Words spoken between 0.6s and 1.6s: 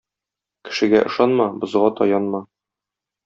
Кешегә ышанма,